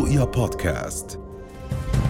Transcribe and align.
رؤيا 0.00 0.24
بودكاست. 0.24 1.20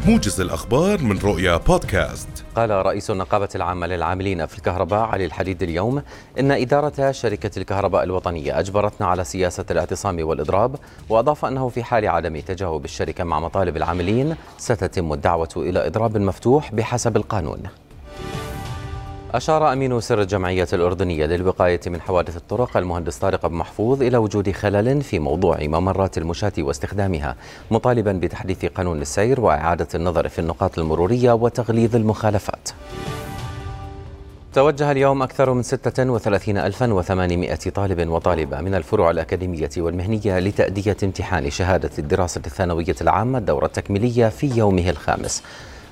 موجز 0.06 0.40
الأخبار 0.40 1.02
من 1.02 1.18
رؤيا 1.18 1.56
بودكاست. 1.56 2.28
قال 2.56 2.70
رئيس 2.70 3.10
النقابة 3.10 3.48
العامة 3.54 3.86
للعاملين 3.86 4.46
في 4.46 4.58
الكهرباء 4.58 5.00
علي 5.00 5.24
الحديد 5.24 5.62
اليوم 5.62 6.02
إن 6.38 6.50
إدارة 6.50 7.12
شركة 7.12 7.58
الكهرباء 7.58 8.02
الوطنية 8.04 8.58
أجبرتنا 8.58 9.06
على 9.06 9.24
سياسة 9.24 9.64
الاعتصام 9.70 10.26
والإضراب 10.28 10.76
وأضاف 11.08 11.44
أنه 11.44 11.68
في 11.68 11.82
حال 11.82 12.08
عدم 12.08 12.40
تجاوب 12.40 12.84
الشركة 12.84 13.24
مع 13.24 13.40
مطالب 13.40 13.76
العاملين 13.76 14.36
ستتم 14.58 15.12
الدعوة 15.12 15.48
إلى 15.56 15.86
إضراب 15.86 16.16
مفتوح 16.16 16.74
بحسب 16.74 17.16
القانون. 17.16 17.62
أشار 19.34 19.72
أمين 19.72 20.00
سر 20.00 20.20
الجمعية 20.20 20.68
الأردنية 20.72 21.26
للوقاية 21.26 21.80
من 21.86 22.00
حوادث 22.00 22.36
الطرق 22.36 22.76
المهندس 22.76 23.18
طارق 23.18 23.44
أبو 23.44 23.54
محفوظ 23.54 24.02
إلى 24.02 24.16
وجود 24.16 24.50
خلل 24.50 25.02
في 25.02 25.18
موضوع 25.18 25.58
ممرات 25.60 26.18
المشاة 26.18 26.52
واستخدامها 26.58 27.36
مطالبا 27.70 28.12
بتحديث 28.12 28.64
قانون 28.64 29.00
السير 29.00 29.40
وإعادة 29.40 29.88
النظر 29.94 30.28
في 30.28 30.38
النقاط 30.38 30.78
المرورية 30.78 31.32
وتغليظ 31.32 31.96
المخالفات. 31.96 32.68
توجه 34.54 34.90
اليوم 34.90 35.22
أكثر 35.22 35.52
من 35.52 35.62
36800 35.62 37.54
طالب 37.54 38.08
وطالبة 38.08 38.60
من 38.60 38.74
الفروع 38.74 39.10
الأكاديمية 39.10 39.70
والمهنية 39.76 40.38
لتأدية 40.38 40.96
امتحان 41.02 41.50
شهادة 41.50 41.90
الدراسة 41.98 42.42
الثانوية 42.46 42.96
العامة 43.00 43.38
الدورة 43.38 43.66
التكميلية 43.66 44.28
في 44.28 44.46
يومه 44.56 44.90
الخامس. 44.90 45.42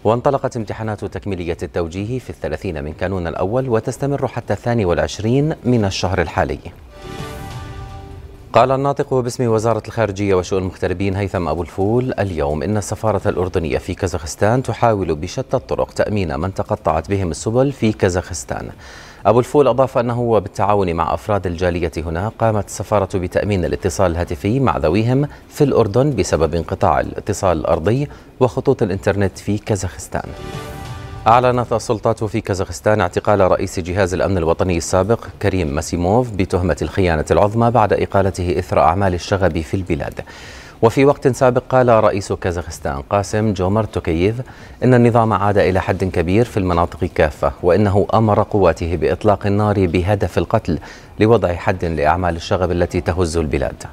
وانطلقت 0.04 0.56
امتحانات 0.56 1.04
تكميلية 1.04 1.56
التوجيه 1.62 2.18
في 2.18 2.30
الثلاثين 2.30 2.84
من 2.84 2.92
كانون 2.92 3.26
الأول 3.26 3.68
وتستمر 3.68 4.28
حتى 4.28 4.52
الثاني 4.52 4.84
والعشرين 4.84 5.54
من 5.64 5.84
الشهر 5.84 6.20
الحالي. 6.22 6.58
قال 8.52 8.72
الناطق 8.72 9.14
باسم 9.14 9.48
وزارة 9.48 9.82
الخارجية 9.88 10.34
وشؤون 10.34 10.62
المغتربين 10.62 11.16
هيثم 11.16 11.48
أبو 11.48 11.62
الفول 11.62 12.14
اليوم 12.18 12.62
إن 12.62 12.76
السفارة 12.76 13.28
الأردنية 13.28 13.78
في 13.78 13.94
كازاخستان 13.94 14.62
تحاول 14.62 15.14
بشتى 15.14 15.56
الطرق 15.56 15.90
تأمين 15.90 16.40
من 16.40 16.54
تقطعت 16.54 17.10
بهم 17.10 17.30
السبل 17.30 17.72
في 17.72 17.92
كازاخستان. 17.92 18.68
أبو 19.26 19.38
الفول 19.38 19.68
أضاف 19.68 19.98
أنه 19.98 20.20
وبالتعاون 20.20 20.94
مع 20.94 21.14
أفراد 21.14 21.46
الجالية 21.46 21.92
هنا 21.96 22.32
قامت 22.38 22.66
السفارة 22.66 23.18
بتأمين 23.18 23.64
الاتصال 23.64 24.10
الهاتفي 24.10 24.60
مع 24.60 24.76
ذويهم 24.76 25.28
في 25.48 25.64
الأردن 25.64 26.16
بسبب 26.16 26.54
انقطاع 26.54 27.00
الاتصال 27.00 27.58
الأرضي 27.58 28.08
وخطوط 28.40 28.82
الإنترنت 28.82 29.38
في 29.38 29.58
كازاخستان. 29.58 30.28
أعلنت 31.28 31.72
السلطات 31.72 32.24
في 32.24 32.40
كازاخستان 32.40 33.00
اعتقال 33.00 33.40
رئيس 33.40 33.80
جهاز 33.80 34.14
الأمن 34.14 34.38
الوطني 34.38 34.76
السابق 34.76 35.24
كريم 35.42 35.74
ماسيموف 35.74 36.30
بتهمة 36.30 36.76
الخيانة 36.82 37.24
العظمى 37.30 37.70
بعد 37.70 37.92
إقالته 37.92 38.58
إثر 38.58 38.80
أعمال 38.80 39.14
الشغب 39.14 39.60
في 39.60 39.74
البلاد. 39.74 40.20
وفي 40.82 41.04
وقت 41.04 41.28
سابق 41.28 41.62
قال 41.68 41.88
رئيس 41.88 42.32
كازاخستان 42.32 43.02
قاسم 43.10 43.52
جومر 43.52 43.84
توكييف 43.84 44.34
إن 44.84 44.94
النظام 44.94 45.32
عاد 45.32 45.58
إلى 45.58 45.80
حد 45.80 46.04
كبير 46.04 46.44
في 46.44 46.56
المناطق 46.56 47.04
كافة 47.04 47.52
وإنه 47.62 48.06
أمر 48.14 48.42
قواته 48.42 48.96
بإطلاق 48.96 49.46
النار 49.46 49.86
بهدف 49.86 50.38
القتل 50.38 50.78
لوضع 51.20 51.54
حد 51.54 51.84
لأعمال 51.84 52.36
الشغب 52.36 52.72
التي 52.72 53.00
تهز 53.00 53.36
البلاد. 53.36 53.84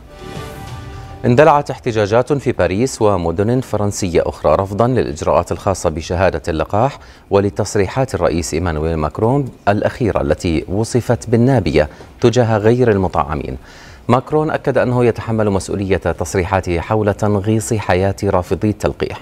اندلعت 1.26 1.72
احتجاجات 1.72 2.34
في 2.34 2.52
باريس 2.52 3.02
ومدن 3.02 3.62
فرنسية 3.62 4.24
أخرى 4.26 4.56
رفضا 4.56 4.88
للإجراءات 4.88 5.52
الخاصة 5.52 5.90
بشهادة 5.90 6.42
اللقاح 6.48 7.00
ولتصريحات 7.30 8.16
الرئيس 8.16 8.54
إيمانويل 8.54 8.96
ماكرون 8.96 9.46
الأخيرة 9.68 10.22
التي 10.22 10.66
وصفت 10.70 11.30
بالنابية 11.30 11.90
تجاه 12.22 12.58
غير 12.58 12.92
المطعمين. 12.92 13.58
ماكرون 14.08 14.50
أكد 14.50 14.78
أنه 14.78 15.06
يتحمل 15.06 15.50
مسؤولية 15.50 15.98
تصريحاته 15.98 16.80
حول 16.80 17.14
تنغيص 17.14 17.74
حياة 17.74 18.16
رافضي 18.24 18.70
التلقيح. 18.70 19.22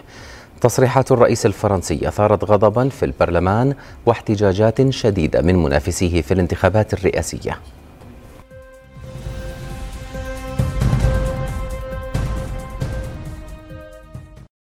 تصريحات 0.61 1.11
الرئيس 1.11 1.45
الفرنسي 1.45 2.07
أثارت 2.07 2.43
غضبا 2.43 2.89
في 2.89 3.05
البرلمان 3.05 3.73
واحتجاجات 4.05 4.89
شديدة 4.89 5.41
من 5.41 5.63
منافسيه 5.63 6.21
في 6.21 6.33
الانتخابات 6.33 6.93
الرئاسية. 6.93 7.57